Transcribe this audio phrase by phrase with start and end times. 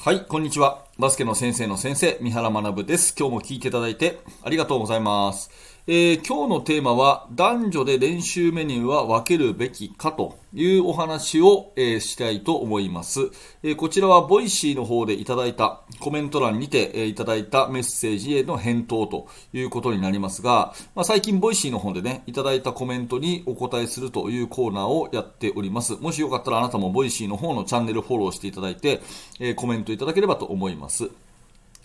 [0.00, 0.84] はい、こんにちは。
[0.96, 3.16] バスケの先生の先生、三原学です。
[3.18, 5.50] 今日も聞いていただいてありがとうございます。
[5.90, 13.30] えー、今日のテーマは、男女で練習メニューは分けるべきかというお話を、えー、したいと思います、
[13.62, 25.94] えー、こちらは Voicy の方でいただいたコメント欄にて、えいただいたメッセージへの返答ということになりますが、まあ、最近 Voicy の方でね、いただいたコメントにお答えするというコーナーをやっております。
[25.94, 29.00] もしよかったらあなたも Voicy の方のチャンネルフォローしていただいて、
[29.40, 31.08] えコメントいただければと思います。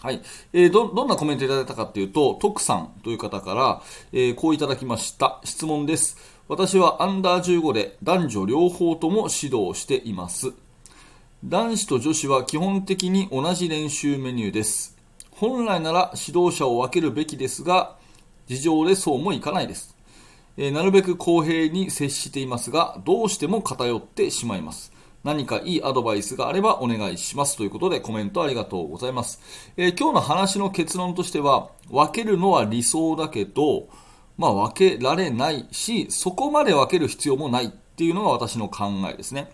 [0.03, 0.21] はい。
[0.51, 3.81] えー、ど、どんなコメントいただいたかっていうと、徳さんという方から、
[4.11, 5.39] えー、こういただきました。
[5.45, 6.17] 質問です。
[6.49, 10.51] 私はアンダー15で男女両方とも指導しています。
[11.45, 14.97] 男子と女子は基本的に同じ練習メニューです。
[15.31, 17.95] 本来なら指導者を分けるべきですが、
[18.47, 19.95] 事情でそうもいかないです。
[20.57, 24.92] えー、なるべく公平に接していますが、どうしても偏ってしまいます。
[25.23, 29.41] 何かいいアドバイスがあればお願いしますということでコメントありがとうございます。
[29.77, 33.87] えー、今日の話の結論としては、分けるのは理想だけど、
[34.37, 39.49] まあ分けられないし、そこまで分ける必要もないっていうのが私の考えですね。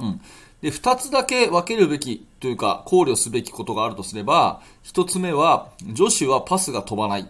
[0.00, 0.20] うん。
[0.62, 7.28] で、二つだけ分けるべきというか考慮すべきことがあるとすれば、一つ目は女子はパスが飛ばない。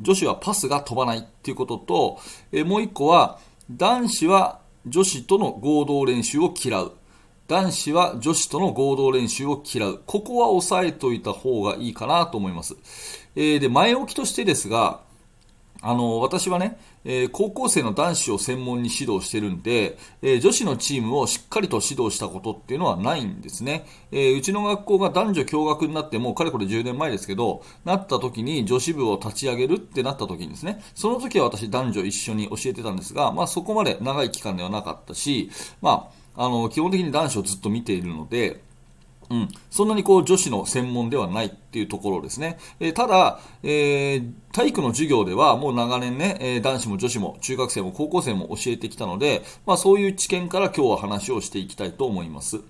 [0.00, 2.18] 女子はパスが飛ばないっていうことと、
[2.52, 3.40] えもう一個は
[3.70, 6.92] 男子は女子との合同練習を嫌う。
[7.48, 10.02] 男子は女子との合同練習を嫌う。
[10.06, 12.76] ここは押さえといた方がいいかなと思います。
[13.36, 15.02] えー、で、前置きとしてですが、
[15.82, 23.84] あの、私はね、えー、高校生の男子を専門に指導してるんで、えー、女子のチームをしっかりと指導したことっていうのはないんですね。
[24.12, 38.62] えー、うちの学校が男女共学になってもうかれこれ10年前ですけど、なった時に女子部を立ち上げるってなった時にですね、その時は私男女一緒に教えてたんですが、まあそこまで長い期間ではなかったし、まあ、あの、基本的に男子をずっと見ているので、
[39.32, 42.58] うん、そんなにこう女子の専門ではないっていうところですね。
[42.80, 52.60] えー、ただ、えー、体育の授業ではもう長年ね、えー、男子も女子も中学生も高校生も教えてきたので、まあ、そういう知見から今日は話をしていきたいと思います。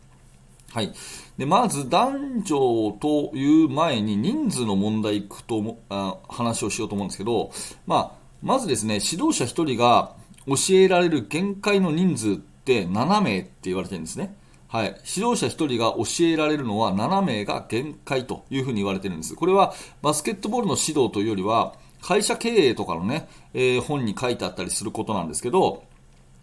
[0.73, 0.93] はい。
[1.37, 7.51] で、まず男女という前に人数の問題いくとあ話をしようと思うんですけど、
[7.89, 10.15] まあ、まずですね、指導者1人が
[10.47, 14.37] 教えられる限界の人数って7名って言われてるんですね。
[14.73, 19.35] はい、指導者1人が教えられるのは7名が限界というふうに言われているんです。
[19.35, 25.85] これはバスケットボールの指導というよりは、会社経営とかのね、えー、本に書いてあったりすることなんですけど、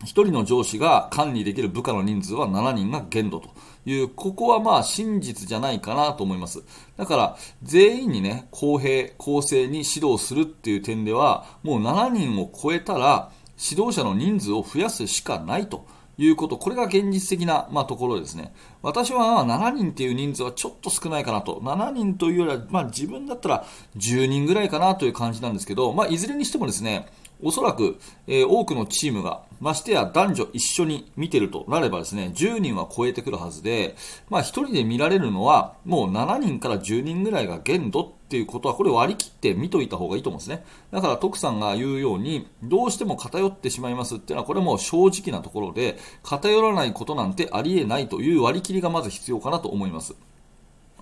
[0.01, 3.49] 1人の上司が管理できる部下の人数は7人が限度と
[3.87, 6.61] いう、ここはまあ真実じゃないかなと思います。
[6.97, 15.87] だから、全員にね、公平、公正に指導するっていう点では、もう7人を超えたら、指導者の人数を増やすしかないと。
[16.23, 18.53] いうこと、これが現実的な、まあ、ところですね。
[18.81, 21.61] 私は7人っていう人数はちょっと少ないかなと。
[21.63, 23.65] 7人というよりは、まあ、自分だったら
[23.95, 27.07] 10人ぐらいかなという感じなんですけど、まあ、いずれにしてもですね、
[27.41, 27.97] おそらく、
[28.27, 33.95] えー、多くのチームが、ましてや男女一緒に見てるとなればですね、10人は超えてくるはずで、
[34.29, 40.63] まあ1人で見られるのは、もう7人から10人ぐらいが限度っていうことは、これ割り切って見といた方がいいと思うんですね。
[40.91, 50.13] だから徳さんが言うように、どうしても偏ってしまいますっていうのは、これも正直なところで、偏らないことなんてありえないという割り切りがまず必要かなと思います。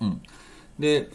[0.00, 0.22] うん。
[0.78, 1.10] で、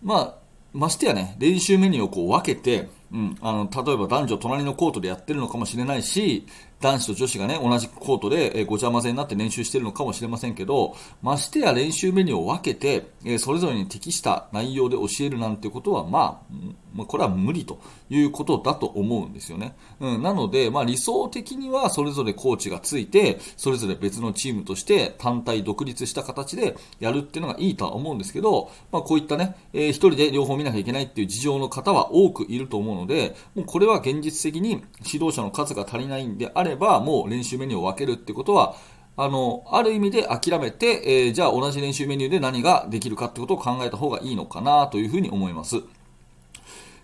[0.00, 0.34] まあ、
[0.72, 6.46] ましてやね、練習メニューをこう分けて、うん、あの、例えば男女隣のコートでやってるのかもしれないし、
[6.80, 16.40] 男子と女子がね、同じコートで、えごちゃ混ぜになって練習してるのかもしれませんけど、ましてや練習メニューを分けて、えそれぞれに適した内容で教えるなんてことは、ま
[17.02, 17.80] あ、これは無理と
[18.10, 19.74] いうことだと思うんですよね。
[20.00, 38.76] うん、なので、まあ理想的にはそれぞれコーチがついて、それぞれ別のチームとして単体独立した形でやるっていうのがいいとは思うんですけど、まあこういったね、えー、一人で両方見なきゃいけないっていう事情の方は多くいると思うので、もうこれは現実的に指導者の数が足りないんであれば、もう練習メニューを分けるってことは、
[39.16, 45.82] あの、ある意味で諦めて、えー、じゃあ同じ練習メニューで何ができるかってことを考えた方がいいのかなというふうに思います。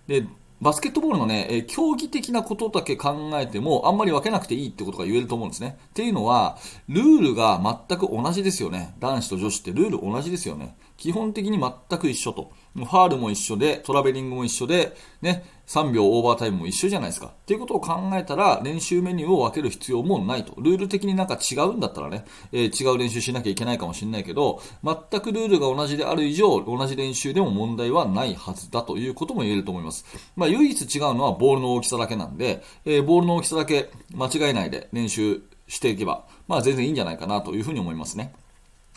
[0.06, 0.26] で、
[0.60, 5.76] バスケットボールのね、え競技的なことだけ考えても、あんまり分けなくていいってことが言えると思うんですね。
[5.90, 6.56] っていうのは、
[6.88, 8.94] ルールが全く同じですよね。
[9.00, 10.76] 男子と女子ってルール同じですよね。
[10.96, 12.52] 基本的に全く一緒と。
[12.74, 17.28] ファールも一緒で、トラベリングも一緒で、ね、3秒オーバータイムも一緒じゃないですか。
[17.28, 20.60] っていうことを考えたら、練習メニューを分ける必要もないと。
[20.60, 30.04] ルール的になんか違うんだったらね、えー、違う練習しなきゃいけないかもしれないけど、全くルールが同じである以上、同じ練習でも問題はないはずだということも言えると思います。
[30.36, 38.32] まあ、唯一違うのはボールの大きさだけなんで、えー、ボールの大きさだけ間違えないで練習していけば、まあ全然いいんじゃないかなというふうに思いますね。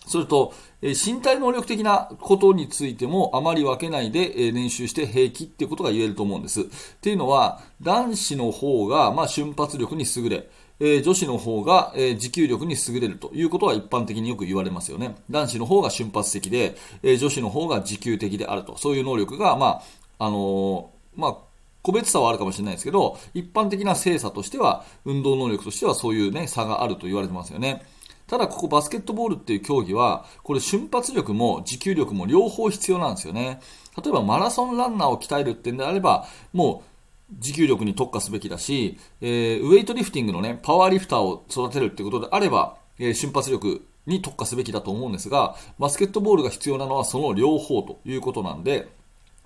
[0.07, 6.61] それと、身体能力的なことについてもあまり分けないで、練習して平気っていうことが言えると思うんです。
[6.61, 6.65] っ
[7.01, 10.49] ていうのは、男子の方が、ま、瞬発力に優れ、
[10.79, 15.15] え、女子の方が、え、持久力に優れるということは一般的によく言われますよね。
[15.29, 18.77] 男子の方が瞬発的で、え、女子の方が持久的であると。
[18.77, 19.81] そういう能力が、ま
[20.19, 21.37] あ、あのまあ、
[21.81, 27.85] 個別差はあるかもしれないですけど、一般的な精査としては、運動能力としてはそういうね、差があると言われてますよね。
[28.27, 33.61] ただここバスケットボールっていう競技は、これ瞬発力も持久力も両方必要なんですよね。
[34.01, 36.83] 例えばマラソンランナーを鍛えるってんであれば、も
[37.31, 48.87] う持久力に特化すべきだし、えー、ウェイトリフティングのね、パワーリフターを育てるってことであれば、えー、瞬発力に特化すべきだと思うんですが、バスケットボールが必要なのはその両方ということなんで、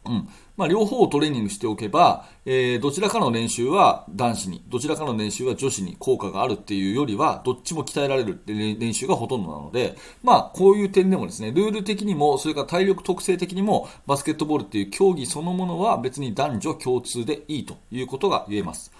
[0.05, 18.91] うんまあ、両方をトレーニングしておけば、えー、どちらかの練習は男子に、どちらかの練習は女子に効果があるっていうよりは、どっちも鍛えられるって練習がほとんどなので、まあ、こういう点でもですね、ルール的にも、それから体力特性的にも、バスケットボールっていう競技そのものは別に男女共通でいいということが言えます。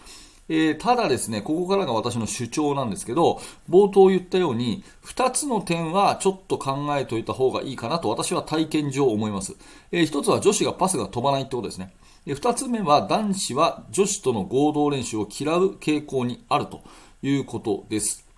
[0.49, 9.55] えー、ただですね、ここからが私の主張なんですけど、冒頭言ったように、2つの点はちょっと考えておいた方がいいかなと私は体験上思います。
[9.91, 11.93] えー、1つは女子がパスが飛ばないってことですね。
[12.25, 16.81] で2つ目は男子は女子との合同練習を嫌う傾向にあると
[17.23, 18.30] いうことです。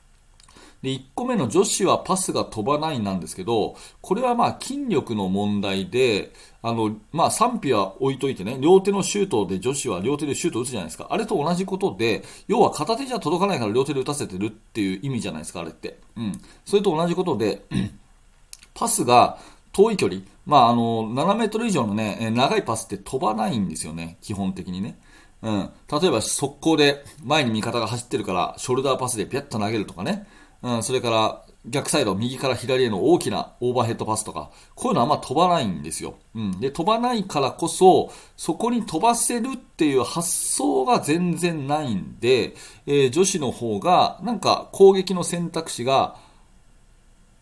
[0.84, 11.08] で、1個目の女子はパスが飛ばないなんですけど、これはまあ筋力の問題で、あの、まあ賛否は置いといてね、両手のシュートで女子は両手でシュート打つじゃないですか。
[11.10, 16.00] あれと同じことで、要は片手じゃ届かないから両手で打たせてるっていう意味じゃないですか、あれって。
[16.18, 16.42] うん。
[16.66, 17.64] それと同じことで、
[18.76, 19.38] パスが
[19.72, 25.00] 遠い距離、まああの、7メートル以上のね、長いパスって飛ばないんですよね、基本的にね。
[25.42, 25.70] うん。
[25.90, 30.28] 例えば速攻で前に味方が走ってるから、ショルダーパスでピャッと投げるとかね。
[30.64, 36.16] うん、それから逆サイド、右から左への大きなオーバーヘッドパスとか、こういうのはあんま飛ばないんですよ。
[36.36, 36.60] うん。
[36.60, 42.56] で、飛ばないからこそ、そこに飛ばせるっていう発想が全然ないんで、
[42.86, 46.18] えー、女子の方が、なんか攻撃の選択肢が、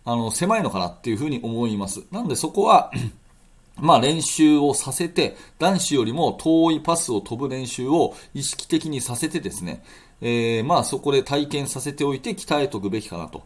[0.05, 2.03] あの、狭いのかなっていうふうに思います。
[2.11, 2.91] なんでそこは
[3.77, 9.83] まあ練習をさせて、男子よりも遠いパスを飛ぶ練習を意識的にさせてですね、
[10.21, 13.43] えー、まあそこで体験させておいて鍛えておくべきかなと。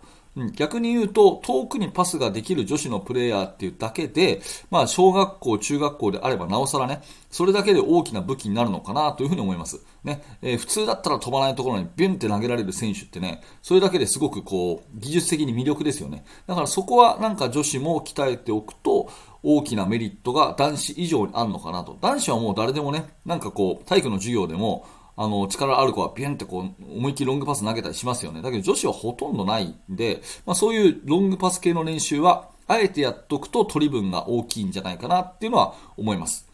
[0.54, 7.01] 逆に言うと、遠くにパスができる女子のプレイヤーっていうだけで、まあ、小学校、中学校であればなおさらね、
[7.31, 9.80] それだけで大きな武器になるのかなというふうに思います。
[10.04, 16.25] ね、えー、普通だったら飛ばないところにビュンって投げられる選手ってね、それだけですごくこう、技術的に魅力ですよね。
[16.48, 19.10] だからそこはなんか女子も鍛えておくと、
[19.42, 21.98] 大きなメリットが男子以上にあるのかなと。
[22.01, 24.86] 男子はもう誰でもね、なんかこう、体育の授業でも、
[25.18, 28.42] あの、力ある子はビュンってこう、思いっきりロングパス投げたりしますよね。
[28.42, 36.48] だけど女子はほとんどないんで、まあそういうロングパス系の練習は、あえてやっとくと取り分が大きいんじゃないかなっていうのは思います。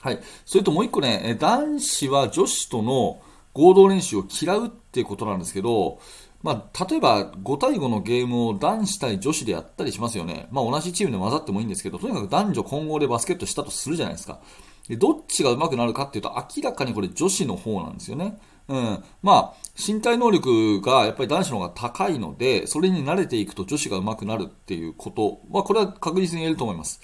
[0.00, 0.20] はい。
[0.44, 3.20] それともう一個ね、男子は女子との
[3.52, 5.98] 合同練習を嫌うっていうことなんですけど、
[6.42, 10.46] まあ、例えば5対5のゲームを男子対女子でやったりしますよね。
[10.52, 14.38] まあ、同じチームで混ざってもいいんですけど、とにかく男女混合でバスケットしたとするじゃないですか。
[14.88, 18.38] で、どっちが上手くなるかっていうと、明らかにこれ女子の方なんですよね。
[18.68, 19.04] うん。
[19.22, 27.00] まあ、身体能力がやっぱり男子の方が高いので、それに慣れていくと女子が上手くなるっていうことは、これは確実に言えると思います。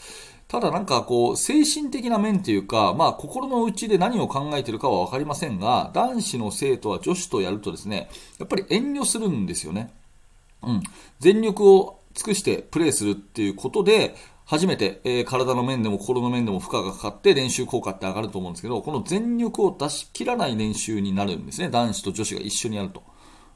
[0.47, 9.93] ただなんかこう、精神的な面というか、まあ心の内で何を考えてるかはわかりませんが、男子の生徒は女子とやるとですね、やっぱり遠慮するんですよね。
[10.63, 10.83] うん。
[11.19, 14.15] 全力を尽くしてプレーするっていうことで、
[14.47, 21.71] 初めて、えー、体の面でも心の面でも負荷がかかって練習効果って上がると思うんですけど、この全力を出し切らない練習になるんですね。
[21.71, 23.03] 男子と女子が一緒にやると。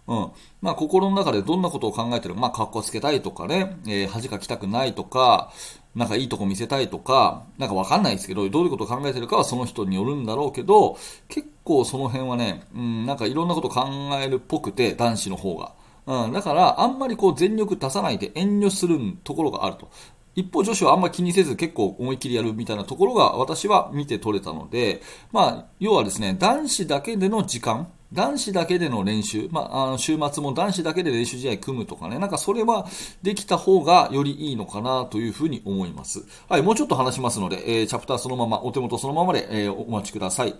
[0.07, 0.31] うん。
[0.63, 5.53] まあ、心の中でどんなことを考えてるまあ、格好つけたいとかね、えー、恥かきたくないとか、
[5.95, 10.97] なんかいいとこ見せたいとか、なんかわかんないですけど、どういうことを考えてるかはその人によるんだろうけど、
[11.29, 13.85] 結構その辺はね、うん、なんかいろんなこと考
[14.23, 15.73] えるっぽくて、男子の方が。
[16.07, 19.91] うん、だから、あんまりこう全力出さないで遠慮するところがあると。
[20.39, 25.03] 一方女子はあんま気にせず結構思いっきりやるみたいなところが私は見て取れたので、
[25.33, 32.87] まあ、要はですね、男子だけでの時間、男子だけでの練習、まあ、あの週末も男子だけで練習試合組むとかね、なんかそれは
[33.21, 36.25] できた方がよりいいのかなというふうに思います。
[36.49, 40.55] はい、もうちょっと話しますので、えー、チャプターそのまま、お手元そのままで、えー、お待ちください。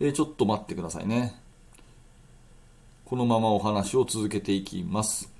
[0.00, 1.40] えー、ちょっと待ってくださいね。
[3.04, 5.33] このままお話を続けていきます。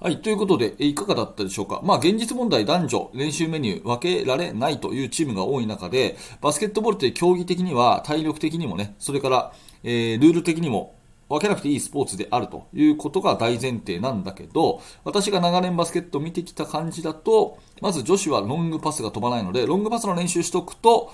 [0.00, 0.22] はい。
[0.22, 1.80] ということで、いかがだったでしょうか？
[1.82, 9.52] まあ、現実問題男女練習メニュー分けられないというチームが多い中で、バスケットボールって競技的には体力的にもね、それから、
[9.82, 10.94] えー、ルール的にも
[11.28, 21.12] 分けなくていいスポーツであるということが大前提なんだけど、私が長年バスケットを見てきた感じだと、まず女子はロングパスが飛ばないので、ロングパスの練習しとくと、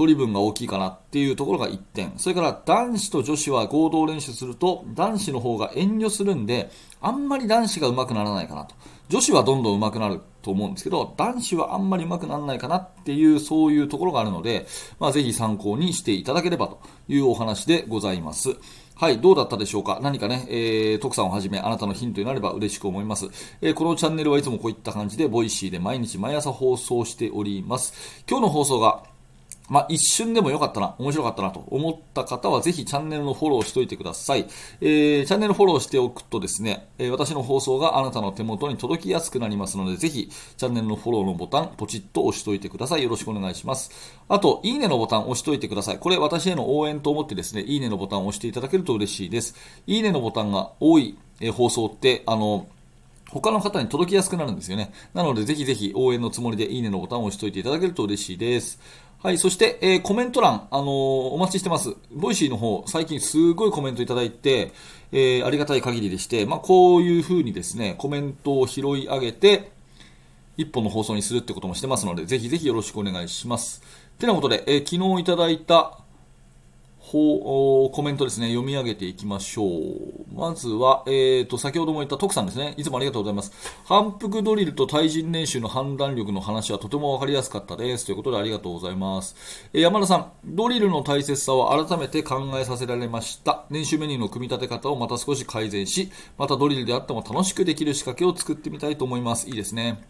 [0.00, 2.14] 取り分が大きいかなっていうところが1点。
[2.16, 6.70] それから男子と女子は合同練習すると男子の方が遠慮するんで、
[7.02, 8.74] あんまり男子が上手くならないかなと。
[9.10, 14.66] 女子はどんどん上手くなると思うんですけど、男子はあんまり上手くならないかなっていう、そういうところがあるので、
[14.98, 18.56] まあ、ぜひ参考にしていただければというお話でございます。
[18.94, 19.98] はい、どうだったでしょうか？
[20.02, 23.28] 何かね、えー、徳さんをはじめあなたのヒントになれば嬉しく思います。
[23.62, 27.94] えー、このチャンネルはいつもこういった感じで、 Voicy で毎日毎朝放送しております。
[28.28, 29.02] 今日の放送が
[29.70, 34.46] まあ、一瞬でも良かったな、面白かったなと思った方はぜひチャンネルのフォローしといてください。
[34.80, 43.04] えー、チャンネルフォローしておくとですね、えー、私の放送があなたの手元に届きやすくなりますので、ぜひチャンネルのフォローのボタン、ポチッと押しといてください。
[43.04, 43.92] よろしくお願いします。
[44.28, 45.98] あと、いいねのボタン押しといてください。
[45.98, 49.54] これ私への応援と思ってですね、いいねのボタンを押していただけると嬉しいです。
[49.86, 52.66] いいねのボタンが多い、えー、放送って、あの、
[53.30, 54.92] 他の方に届きやすくなるんですよね。
[55.14, 58.80] なので、ぜひぜひ応援のつもりでいいねのボタンを押しといていただけると嬉しいです。
[59.22, 61.94] はい、そして、えー、コメント欄、あのー、お待ちしてます。
[62.10, 64.72] Voicy の方、最近すごいコメントいただいて、
[65.12, 69.72] えー、ありがたい限りでして、まあ、こういう風にですね、コメントを拾い上げて、
[70.56, 73.82] 一本の放送にするってこともしてますので、ぜひぜひよろしくお願いします。
[74.18, 75.99] てなことで、え昨日いただいた
[77.00, 80.34] ほうコメントですね、読み上げていきましょう。
[80.34, 82.74] まずは、えーと、先ほども言った徳さんですね。
[82.76, 83.52] いつもありがとうございます。
[83.84, 88.04] 反復ドリルと対人練習の判断力の話はとてもわかりやすかったです。
[88.04, 89.34] ということでありがとうございます。
[89.72, 93.64] えー、山田さん、ドリルの大切さを改めて考えさせられました。
[93.70, 99.48] 練習メニューの組み立て方をまた少し改善し、またドリルであっても楽しくできる仕掛けを作ってみたいと思います。
[99.48, 100.02] いいですね。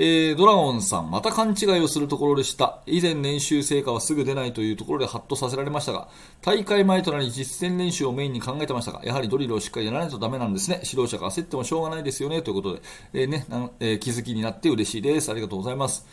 [0.00, 2.78] えー、ドラゴンさん、また勘違いをするところでした。
[2.86, 6.08] 以前練習成果はすぐ出ないというところでハッとさせられましたが、
[6.40, 10.80] 大会前となり実践練習をメインに考えてましたが、やはりドリルをしっかりやらないとダメなんですね。
[10.84, 12.42] 指導者が焦ってもしょうがないですよね。
[12.42, 13.44] ということで、えー、ね、
[13.80, 15.32] えー、気づきになって嬉しいです。
[15.32, 16.06] ありがとうございます。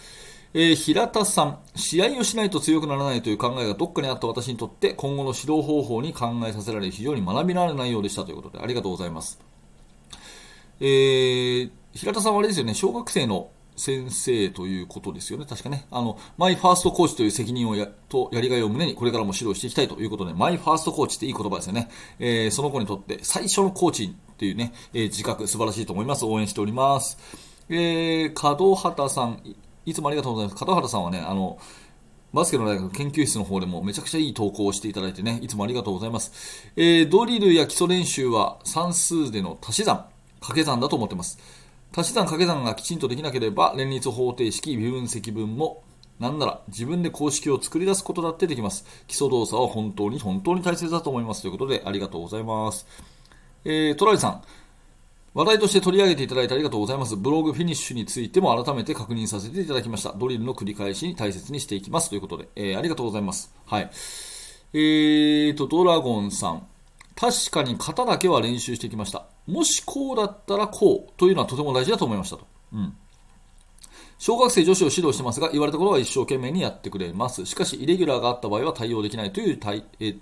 [0.55, 9.39] えー、平田さん、試合をしないと強くならないという考えがどっかにあった私にとって、今後の指導方法に考えさせられ、非常に学びのある内容でしたということで、ありがとうございます。
[10.79, 15.85] えー、平田さんはあれですよね、小学生の先生ということですよね、確かね。
[15.91, 21.89] あの、マイファーストコーチという責任をや、とやりがいを胸にこれからも指導していきたいということで、マイファーストコーチっていい言葉ですよね。
[22.19, 26.25] えー、その子にとって最初のコーチっていうね、えー、自覚素晴らしいと思います。
[26.25, 27.17] 応援しております。
[27.69, 29.41] えー、門畑さん、
[29.85, 30.65] いつもありがとうございます。
[30.65, 31.57] 門畑さんはね、あの、
[32.35, 36.69] バスケの大学研究室の方でもめちゃくちゃいい投稿をしていただいてね、いつもありがとうございます。
[36.75, 40.05] えー、ドリルや基礎練習は算数での足し算、
[40.41, 41.39] 掛け算だと思ってます。
[41.95, 45.83] 足し算掛け算がきちんとできなければ連立方程式微分積分も
[46.19, 48.85] なんなら自分で公式を作り出すことだってできます。
[49.07, 52.85] 基礎動作は本当に本当に大切だと思いますということでありがとうございます。
[53.63, 54.41] えー、トライさん。
[55.33, 57.17] 話題として取り上げていただいてありがとうございます。
[57.17, 60.13] ブログフィニッシュについても改めて確認させていただきました。
[60.13, 63.53] ドリルの繰り返しに大切にしていきますということで、えー、ありがとうございます。
[63.65, 63.89] はい。
[64.73, 66.67] えーと、ドラゴンさん。
[67.15, 69.34] 確かに型だけは練習してきました。
[69.47, 72.47] もしこうだったらこうというのはとても大事だと思いましたと。
[72.73, 72.95] うん。
[74.17, 77.45] 小学生女子を指導してますが、言われたことは一生懸命にやってくれます。
[77.45, 79.59] しかし、イレギュラーがあった場合は対応できないという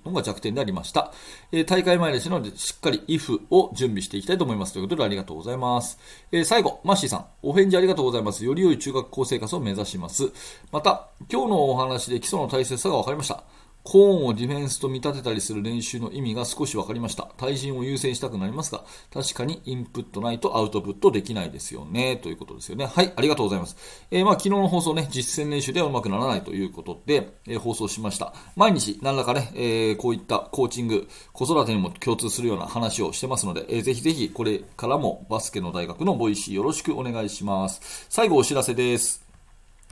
[0.03, 1.13] のが弱点でありました。
[1.51, 4.73] えー、大会前ですので、しっかり if を準備していきたいと思います。
[4.73, 5.99] ということで、ありがとうございます。
[6.31, 8.43] えー、最後、マッシーさん、お返事ありがとうございます。
[8.43, 10.31] より良い中学校生活を目指します。
[10.71, 13.43] また、今日のお話で基礎の大切さが分かりました。
[13.83, 17.27] コーンをディフェンスと見立てたりする練習の意味が少し分かりました。
[17.37, 22.15] 対人を優先したくなりますが、確かにインプットないとアウトプットできないですよね。
[22.15, 22.85] ということですよね。
[22.85, 23.75] はい、ありがとうございます。
[24.09, 28.33] えー、まあ、昨日の放送ね、実践練習ではうまくならないということで、えー、放送しました。
[28.55, 38.07] 毎日何らかね、えー、こういったコーチング、子育てにも共通するような話をしてますので、えー、ぜひぜひこれからもバスケの大学の Voicy よろしくお願いします。
[38.09, 39.23] 最後お知らせです。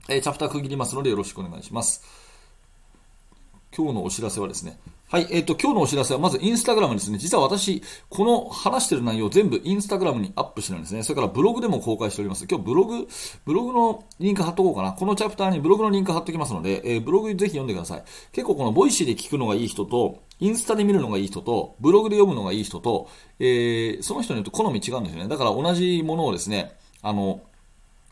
[0.07, 2.21] え、チャプター区切りますのでよろしくお願いします。
[3.75, 4.78] 今日のお知らせはですね、
[5.12, 7.18] はい、えっ、ー、と、今日のお知らせはまずインスタグラムですね。
[7.18, 11.04] 実は私、この話してる内容全部インスタグラムにアップしてるんですね。
[11.04, 12.46] それからブログでも公開しております。
[12.50, 13.08] 今日ブログ、
[13.46, 14.94] ブログのリンク貼っとこうかな。
[14.94, 18.04] このチャプターにブログのリンク貼っときますので、えー、ブログぜひ読んでください。
[18.32, 23.10] 結構この Voicy で聞くのがいい人と、インスタで見るのがいい人と、ブログで読むのがいい人と、
[23.40, 25.28] えー、その人によって好み違うんですよね。
[25.28, 27.42] だから同じものをですね、あの、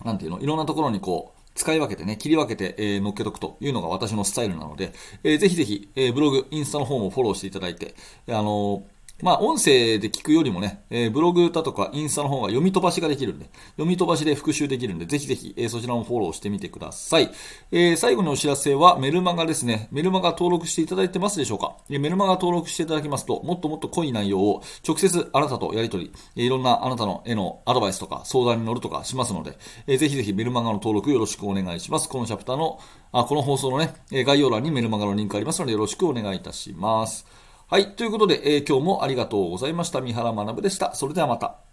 [0.04, 4.94] なんていうの、いろんなところにこう、使い分けてね、切り分けて、えー、乗っけとくというのが私のスタイルなので、
[5.26, 7.96] えー、ぜひぜひ、えー、ブログ、インスタの方もフォローしていただいて、
[8.30, 8.84] あの
[9.22, 17.30] まあ、音声で聞くよりもね、えー、ブログだとかインスタの方が読み飛ばしができるんで、読み飛ばしで復習できるんで、ぜひぜひ、えー、そちらもフォローしてみてください。
[17.72, 19.90] えー、最後のお知らせはメルマガですね。
[19.92, 29.58] メルマガ登録していただいてますでしょうか、え、メルマガ登録していただきますと、もっともっと濃い内容を直接あなたとやり取り、え、いろんなあなたの絵のアドバイスとか相談に乗るとかしますので、
[29.88, 32.08] えー、ぜひぜひメルマガの登録よろしくお願いします。
[32.08, 32.80] このチャプターの、
[33.12, 37.26] あ、この放送のね、概要欄にメルマガのリンクありますのでよろしくお願いいたします。
[37.72, 37.96] はい。
[37.96, 40.02] ということで、えー、今日もありがとうございました。
[40.02, 40.96] 三原学でした。
[40.96, 41.69] それではまた。